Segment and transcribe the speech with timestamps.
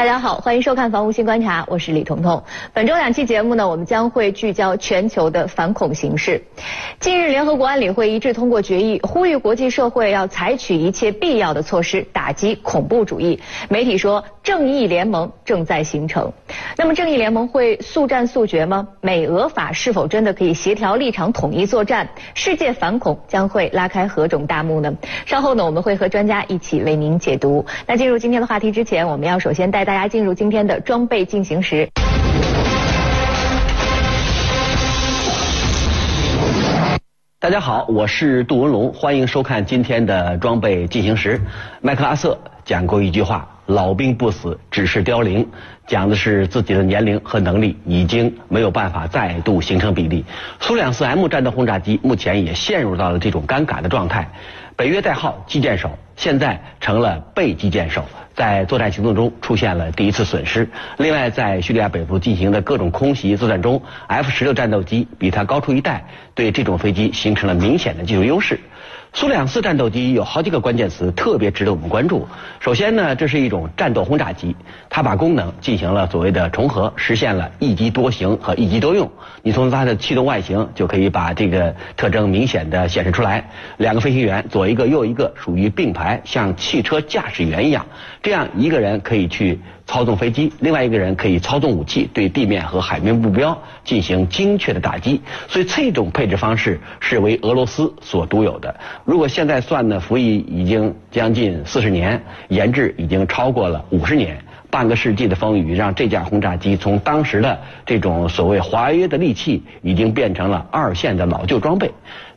[0.00, 2.42] 大家好，欢迎收看《防务新观察》，我是李彤彤。
[2.72, 6.42] 本周两期节目呢，我们将会聚焦全球的反恐形势。
[6.98, 13.38] 近日，联合国安理会一致通过决议，呼吁国际社会要采取一切必要的措施打击恐怖主义。
[13.68, 16.32] 媒体说，正义联盟正在形成。
[16.78, 18.88] 那么，正义联盟会速战速决吗？
[19.02, 22.08] 美俄法是否真的可以协调立场，统一作战？
[22.32, 24.90] 世界反恐将会拉开何种大幕呢？
[25.26, 27.62] 稍后呢，我们会和专家一起为您解读。
[27.86, 31.90] 那进入今天的话题之前，我们要首先带大家进入今天的装备进行时。
[37.40, 41.40] 大家好，我是杜文龙，欢迎收看今天的装备进行时。
[41.80, 45.44] 麦克阿瑟讲过一句话：“老兵不死，只是凋零。”
[45.88, 50.24] 讲的是自己的年龄和能力已经没有办法再度形成比例。
[50.60, 54.30] 苏两四 M 战斗轰炸机目前也陷入到了这种尴尬的状态。
[54.76, 58.04] 北约代号击剑手，现在成了被击剑手，
[58.40, 60.66] 在作战行动中出现了第一次损失。
[60.96, 66.02] 另外，在叙利亚北部进行的各种空袭作战中，F 十六战斗机比它高出一代，
[66.34, 68.58] 对这种飞机形成了明显的技术优势。
[69.12, 72.28] 苏两四战斗机有好几个关键词特别值得我们关注。
[72.60, 74.54] 首先呢，这是一种战斗轰炸机，
[74.88, 79.10] 它把功能进行了所谓的重合，实现了一机多型和一机多用。
[79.42, 83.44] 你从它的气动外形就可以把这个特征明显的显示出来。
[83.78, 87.84] 两个飞行员左一个右一个属于并排，像汽车驾驶员一样，
[88.22, 89.58] 这这样一个人可以去。
[89.86, 95.20] 操纵飞机，另外一个人可以操纵武器，对地面和海面目标进行精确的打击。
[95.48, 98.72] 所以这种配置方式是为俄罗斯所独有的。
[99.04, 104.38] 如果现在算呢，服役已经将近四十年，研制已经超过了五十年，
[104.70, 111.90] 半个世纪的风雨让这架轰炸机从当时的这种所谓华约的利器，已经变成了二线的老旧装备。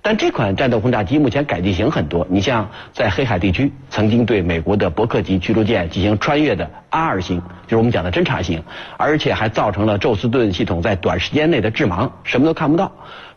[0.05, 8.61] 但这款战斗轰炸机目前改进型很多，你像在黑海地区曾经对美国的伯克级驱逐舰进行穿越的 R 型，就是我们讲的侦察型，
[8.97, 12.91] 而且还造成了宙斯盾系统在短时间内的致盲，什么都看不到。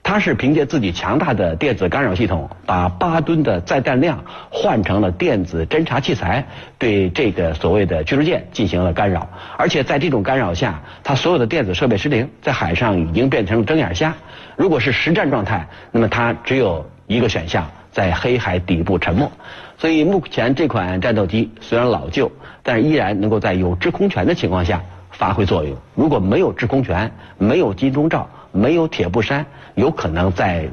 [0.08, 6.46] 它是凭借自己强大的电子干扰系统，把八吨的载弹量换成了电子侦察器材，
[6.78, 9.28] 对这个所谓的驱逐舰进行了干扰。
[9.56, 14.14] 而且在这种干扰下，它所有的电子设备失灵，在海上已经变成了睁眼瞎。
[14.54, 19.28] 如果是实战状态，那么它只有一个选项，在黑海底部沉没。
[19.76, 22.30] 所以目前这款战斗机虽然老旧，
[22.62, 24.80] 但是依然能够在有制空权的情况下
[25.10, 25.76] 发挥作用。
[25.96, 30.68] 如果没有制空权，没有金钟罩，没有铁布衫，有可能在。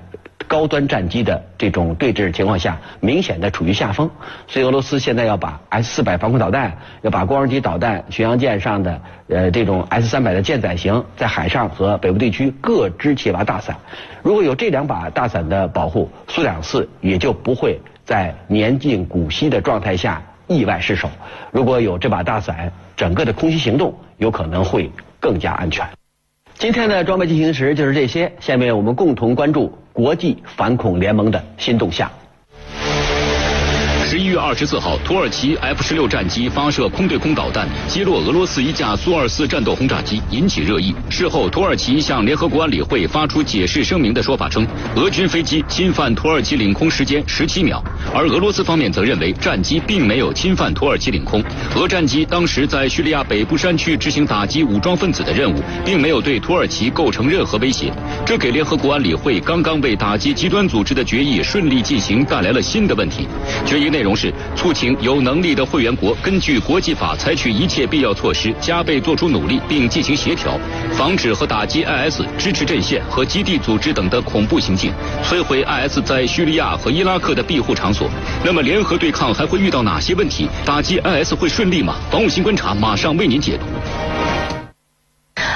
[0.46, 4.12] 高端战机的这种对峙情况下，明显的处于下风，
[4.46, 13.76] 所以俄罗斯现在要把 S 四百防空导弹，要把光击导弹巡洋舰上的呃这种 S 三百的舰载型，在海上和北部地区各支起把大伞。
[14.22, 21.10] 如果有这两把大伞的保护，苏两四也就不会在年近古稀的状态下意外失手。
[21.52, 25.88] 如果有这把大伞，整个的空袭行动有可能会更加安全。
[26.64, 29.70] 今天的装备进行时就是这些，下面我们共同关注。
[29.92, 32.10] 国际反恐联盟的新动向。
[34.56, 40.94] 十四号，土耳其 F 十六战机发射空对空导弹，击落俄罗斯一架苏二四战斗轰炸机，引起热议。
[41.10, 51.44] 事后，土耳其向联合国安理会发出解释声明的说法称，俄军飞机侵犯土耳其领空时间十七秒，而俄罗斯方面则认为战机并没有侵犯土耳其领空。
[51.76, 57.92] 俄战机当时在叙利亚北部山区执行打击武装分子的任务，并没有对土耳其构成任何威胁，
[58.26, 63.28] 这给联合国安理会刚刚为打击极端组织的决议顺利进行带来了新的问题。
[63.66, 70.60] 决议内容是促请有能力的会员国根据国际法采取一切必要措施，加倍做出努力，并进行协调，
[70.94, 74.92] 防止和打击 IS 支持阵线和基地组织等的恐怖行径，
[75.24, 78.10] 摧毁 IS 在叙利亚和伊拉克的庇护场所。
[78.44, 80.48] 那么，联合对抗还会遇到哪些问题？
[80.66, 81.96] 打击 IS 会顺利吗？
[82.12, 83.66] 防务新观察马上为您解读。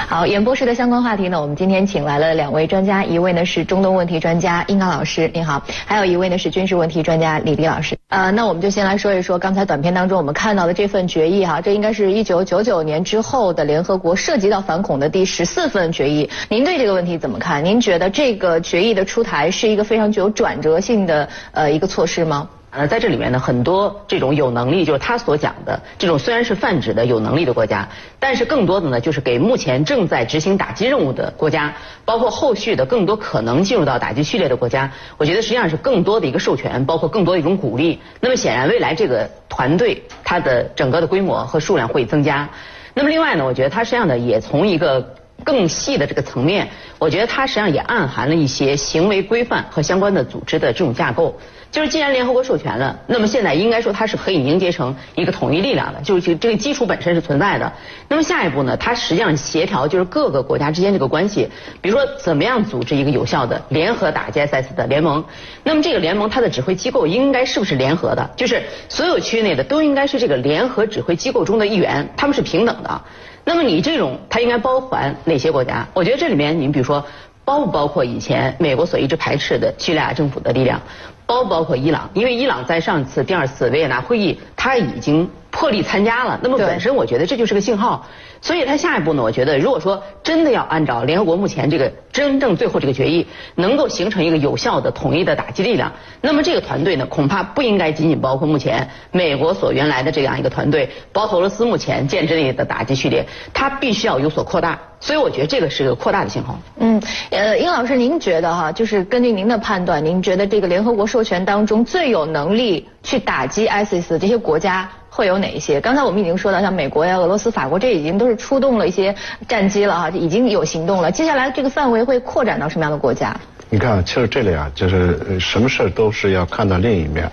[0.08, 7.94] 好，演播室的相关话题呢，我们今天请来了两位专家，一位呢是中东问题专家殷刚老师，您好；还有一位呢是军事问题专家李丽老师。
[8.08, 16.30] 呃，那我们就先来说一说刚才短片当中我们看到的这份决议哈，这应该是一九九九年之后的联合国涉及到反恐的第十四份决议。
[16.48, 17.62] 您对这个问题怎么看？
[17.62, 22.48] 您觉得这个决议的出台是一个非常具有转折性的呃一个措施吗？
[22.78, 27.88] 那在这里面呢，很多这种有能力，就是他所讲的这种虽然是泛指的有能力的国家，
[28.20, 38.00] 但是更多的呢，就是给目前正在执行打击任务的国家，包括后续的更多可能进入到打击序列的国家，我觉得实际上是更多的一个授权，包括更多的一种鼓励。
[38.20, 42.48] 那么显然，未来这个团队它的整个的规模和数量会增加。
[42.94, 45.14] 那么另外呢，我觉得它实际上呢，也从一个
[45.44, 46.68] 更细的这个层面，
[46.98, 51.38] 我觉得它实际上也暗含了一些行为规范和相关的组织的这种架构。
[51.70, 57.70] 就是既然联合国授权了，那么现在应该说它是可以凝结成一个统一力量的，就是这个基础本身是存在的。
[58.08, 61.46] 那么下一步呢，它实际上协调就是各个国家之间这个关系，
[61.82, 65.22] 比如说怎么样组织一个有效的联合打击 S S 的联盟。
[65.62, 68.30] 那么这个联盟它的指挥机构应该是不是联合的？
[68.34, 73.00] 就是所有区域内的都应该是这个联合指挥机构中的一员，他们是平等的。
[73.48, 75.88] 那么你这种它应该包含哪些国家？
[75.94, 77.02] 我觉得这里面你比如说
[77.46, 80.78] 包不包括以前美国所一直排斥的叙利亚政府的力量？
[81.24, 82.10] 包不包括伊朗？
[82.12, 86.38] 因为伊朗在上次第二次维也纳会议，他已经破例参加了。
[86.40, 88.06] 那么本身我觉得这就是个信号。
[88.40, 93.26] 所以他下一步呢，我觉得如果说真的要按照联合国目前这个真正最后这个决议，
[93.56, 95.90] 能够形成一个有效的统一的打击力量，
[96.20, 104.78] 那么这个团队呢，恐怕不应该仅仅包括目前美国所原来的这样一个团队，包括俄罗斯目前建制内的打击序列，它必须要有所扩大。
[105.00, 106.56] 所以我觉得这个是个扩大的信号。
[106.78, 114.88] 嗯，呃，殷老师，您觉得哈，就是根据您的判断，您觉得这个联合国授权当中最有能力去打击 ISIS 的这些国家
[115.18, 115.80] 会有哪一些？
[115.80, 119.12] 刚才我们已经说到，像美国呀、俄罗斯、法国，这已经都是出动了一些
[119.48, 121.10] 战机了哈，已经有行动了。
[121.10, 123.34] 接下来这个范围会扩展到什么样的国家？
[123.68, 127.28] 你看，其实这里啊，就是什么事都是要看到另一面，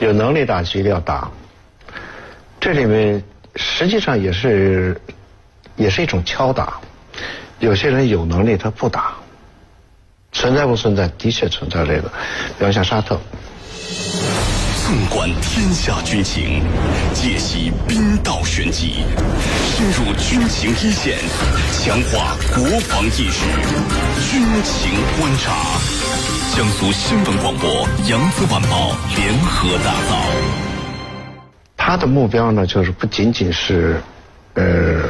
[0.00, 1.30] 有能力打击的要打。
[2.60, 3.24] 这里面
[3.56, 5.00] 实际上也是
[5.76, 6.74] 也是一种敲打。
[7.58, 9.14] 有些人有能力，他不打，
[10.30, 11.08] 存在不存在？
[11.16, 12.12] 的确存在这个，
[12.58, 13.18] 比方像沙特。
[14.84, 16.62] 纵观天下军情，
[17.14, 18.96] 解析兵道玄机，
[19.74, 21.16] 深入军情一线，
[21.72, 23.46] 强化国防意识，
[24.30, 25.54] 军情观察。
[26.54, 30.20] 江苏新闻广播、扬子晚报联合打造。
[31.78, 33.98] 他的目标呢，就是不仅仅是，
[34.52, 35.02] 呃。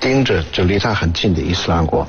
[0.00, 2.04] 盯着就离他很近的伊斯兰国，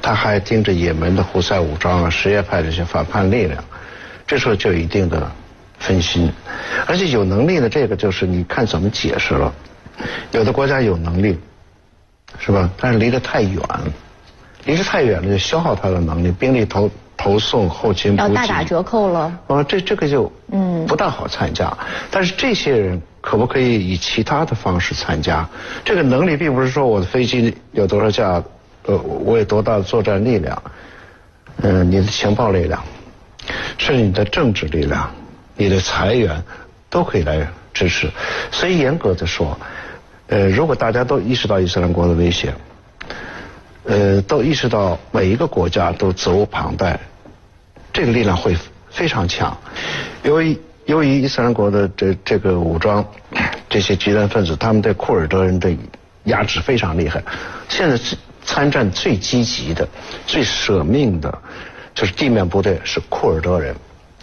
[0.00, 3.62] 他还盯着也门的胡塞武装啊、什叶派这些反叛力量，
[4.28, 5.30] 这时候就有一定的
[5.86, 6.32] 分心，
[6.86, 9.52] 而且有能力的这个就是你看怎么解释了。
[10.32, 11.38] 有的国家有能力，
[12.38, 12.68] 是吧？
[12.80, 13.62] 但是离得太远，
[14.64, 19.32] 离得太远了就消耗他的能力，兵力投投送、后勤补给要大打折扣了。
[19.46, 21.76] 啊，这这个就嗯不大好参加，
[22.10, 23.00] 但是这些人。
[23.28, 25.44] 可不可以以其他的方式参加？
[25.84, 28.40] 这个能力并不是说我的飞机有多少架，
[28.84, 30.62] 呃，我有多大的作战力量，
[31.60, 32.80] 嗯，你的情报力量，
[33.78, 35.12] 甚至你的政治力量，
[35.56, 36.42] 你的财源，
[36.90, 38.10] 都可以来支持。
[38.52, 39.58] 所以严格的说，
[40.28, 42.54] 呃，如果大家都意识到伊斯兰国的威胁，
[43.84, 46.98] 呃，都意识到每一个国家都责无旁贷，
[47.92, 48.56] 这个力量会
[48.90, 49.56] 非常强。
[50.22, 53.04] 由于由于伊斯兰国的这这个武装，
[53.68, 55.74] 这些极端分子，他们对库尔德人的
[56.24, 57.22] 压制非常厉害。
[57.68, 57.98] 现在
[58.44, 59.88] 参战最积极的、
[60.26, 61.36] 最舍命的，
[61.94, 63.74] 就是地面部队是库尔德人，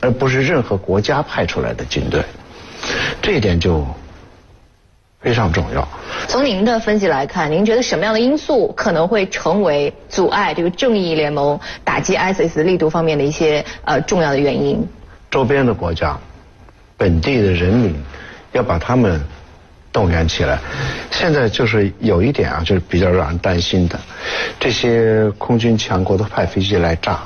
[0.04, 2.22] 而不是任何国家派出来的军队。
[3.22, 3.88] 这一点就
[5.22, 5.88] 非常重要。
[6.28, 14.86] 从您的分析来看，您觉得什么样的因素可能会成为阻碍这个正义联盟打击 ISIS 力度方面的一些呃重要的原因？
[15.32, 16.20] 周边的国家。
[16.96, 17.96] 本地的人民
[18.52, 19.20] 要把他们
[19.92, 20.60] 动员起来。
[21.12, 24.00] 现在就是有一点啊，就是比较让人担心的，
[24.60, 27.22] 这些空军强国都派飞机来炸。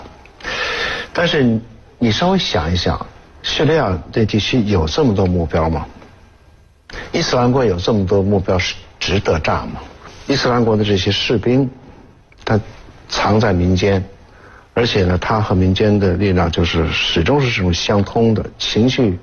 [1.13, 1.59] 但是
[1.99, 3.05] 你稍微想一想，
[3.41, 5.85] 叙利亚这地区有这么多目标吗？
[7.11, 9.81] 伊斯兰国有这么多目标是值得炸吗？
[10.27, 11.69] 伊斯兰国的这些士兵，
[12.45, 12.59] 他
[13.09, 14.03] 藏在民间。
[14.73, 19.17] 而且呢，他和民间的力量就是始终是这种相通的，情绪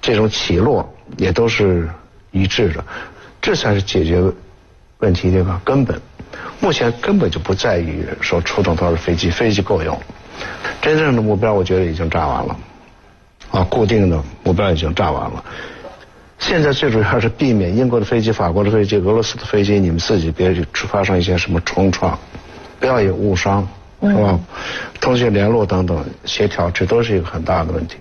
[0.00, 1.90] 这种起落也都是
[2.30, 2.84] 一致的，
[3.42, 4.22] 这才是解决
[4.98, 5.60] 问题对吧？
[5.64, 6.00] 根本，
[6.60, 10.00] 目前根本就不在于说出动多少飞机，飞机够用，
[10.80, 12.56] 真正的目标我觉得已经炸完了，
[13.50, 15.44] 啊，固定的目标已经炸完了，
[16.38, 22.18] 现在最主要是避免英国的飞机、法国的飞机、俄罗斯的飞机，你们自己别去发生一些什么冲撞，
[22.78, 23.66] 不要有误伤。
[24.02, 24.38] 是吧？
[25.00, 27.96] 通讯联络等等协调，这都是一个很大的问题。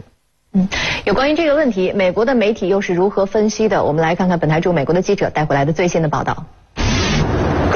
[0.52, 0.68] 嗯，
[1.06, 3.82] 有关于这个问题，美国的媒体又是如何分析的？
[3.82, 6.46] 我们来看看本台驻美国的记者带回来的最新的报道。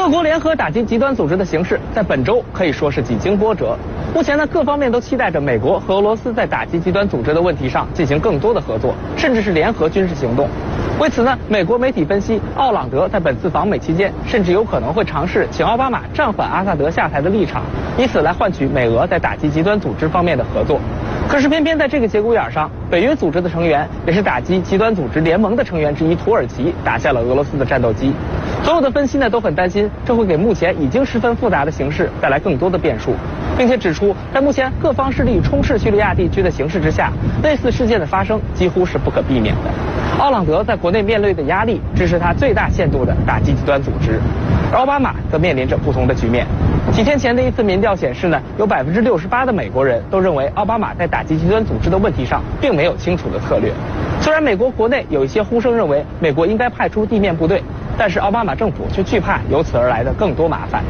[0.08, 3.78] 各国联合打击极端组织的形势在本周可以说是几经波折。
[4.16, 10.48] 目前呢，各方面都期待着美国和俄罗斯在打击极端组织的问题上进行更多的合作，甚至是联合军事行动。
[10.98, 17.64] 为此呢，美国媒体分析，奥朗德在本次访美期间，甚至有可能会尝试请奥巴马暂缓阿萨德下台的立场，
[17.98, 20.80] 以此来换取美俄在打击极端组织方面的合作。
[21.28, 28.14] 可是偏偏在这个节骨眼上，北约组织的成员也是打击极端组织联盟的成员之一土耳其打下了俄罗斯的战斗机。
[28.68, 33.14] 所有的分析呢都很担心，这会给目前已经十分复杂的形势带来更多的变数，
[33.58, 37.10] 并且指出，在目前各方势力充斥叙利亚地区的形势之下，
[37.42, 39.72] 类似事件的发生几乎是不可避免的。
[40.20, 44.20] 奥朗德在国内面对的压力，这是他最大限度的打击极端组织，
[44.74, 46.46] 而奥巴马则面临着不同的局面。
[46.92, 53.72] 几天前的一次民调显示呢，有百分之六十八的美国人都认为奥巴马在打击极端组织的问题上并没有清楚的策略。
[54.20, 57.64] 虽然美国国内有一些呼声认为美国应该派出地面部队。
[57.98, 60.84] 但是奥巴马政府却惧怕由此而来的更多麻烦。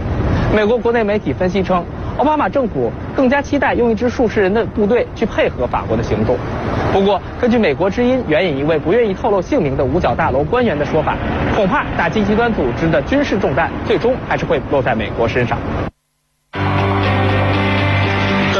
[0.53, 1.83] 美国国内媒体分析称，
[2.17, 6.37] 奥巴马政府更加期待用一支数十人的部队去配合法国的行动。
[6.93, 11.15] 不过，根据美国之音援引一位不愿意透露姓名的五角大楼官员的说法，
[11.55, 15.57] 恐怕打击极端组织的军事重担最终还是会落在美国身上。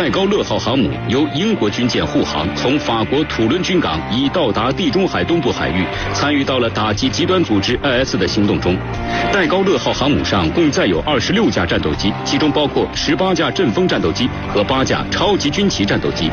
[0.08, 8.74] 戴高乐号航母由英国军舰护航，从法国土伦军港已到达地中海东部海域，参与到了打击极端组织 IS 的行动中。
[9.34, 16.32] 戴高乐号航母上共载有二十六架战斗机，其中包括十八架阵风战斗机和八架超级军旗战斗机。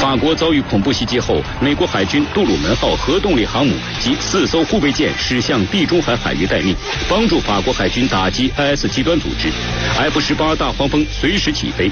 [0.00, 6.74] 法国遭遇恐怖袭击后，美国海军杜鲁门号核动力航母及四艘护卫舰驶向地中海海域待命，
[7.08, 9.48] 帮助法国海军打击 IS 极端组织。
[9.96, 11.90] F 十八大黄蜂随时起飞。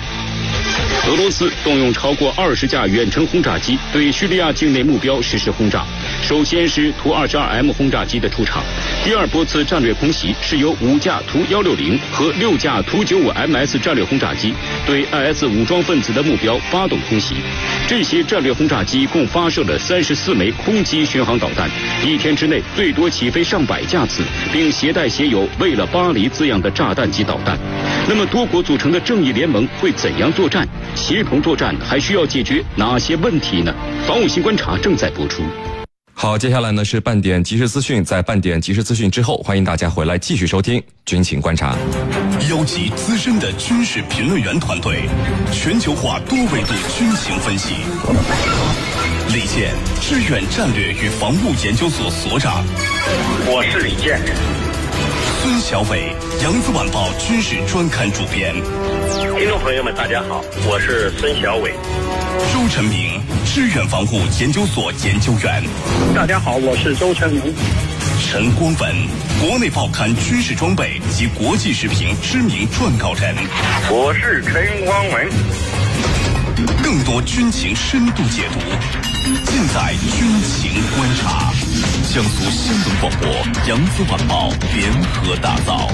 [1.09, 5.87] 俄罗斯动用超过二十架远程轰炸机对叙利亚境内目标实施轰炸。
[6.23, 8.63] 首先是图二十二 M 轰炸机的出场，
[9.05, 14.53] 第二波次战略空袭是由五架图幺六零和六架图九五 MS 战略轰炸机
[14.85, 17.37] 对 IS 武装分子的目标发动空袭。
[17.87, 21.71] 这些战略轰炸机共发射了三十四枚空基巡航导弹，
[22.05, 27.57] 一天之内最多起飞上百架次，并携带写有“为了巴黎”字样的炸弹及导弹。
[28.09, 30.67] 那么多国组成的正义联盟会怎样作战？
[30.97, 33.73] 协同作战还需要解决哪些问题呢？
[34.05, 35.45] 防务新观察正在播出。
[36.19, 41.77] 好，接下来呢是半点即时资讯，在半点即时资讯之后，欢迎大家回来继续收听军情观察。
[42.51, 45.03] 邀集资深的军事评论员团队，
[45.53, 47.75] 全球化多维度军情分析。
[49.29, 52.65] 李健，致远战略与防务研究所所长。
[53.45, 54.19] 我是李健。
[55.43, 58.55] 孙小伟，扬子晚报军事专刊主编。
[59.39, 61.75] 听众朋友们，大家好，我是孙小伟。
[62.53, 63.21] 周晨明，
[63.57, 65.65] 致远防护研究所研究员。
[66.15, 67.41] 大家好，我是周成明。
[68.21, 68.95] 陈光文，
[69.41, 73.35] 国内报刊军事装备及国际视频知名撰稿人。
[73.89, 75.31] 我是陈光文。
[76.83, 78.61] 更多军情深度解读，
[79.51, 81.51] 尽在军情观察。
[82.13, 83.27] 江苏新闻广播、
[83.67, 85.89] 扬子晚报联合打造。